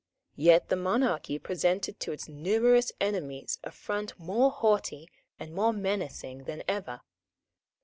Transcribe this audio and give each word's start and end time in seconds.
Yet 0.35 0.69
the 0.69 0.75
monarchy 0.75 1.37
presented 1.37 1.99
to 1.99 2.11
its 2.11 2.27
numerous 2.27 2.91
enemies 2.99 3.59
a 3.63 3.69
front 3.69 4.17
more 4.17 4.49
haughty 4.49 5.07
and 5.39 5.53
more 5.53 5.73
menacing 5.73 6.45
than 6.45 6.63
ever. 6.67 7.01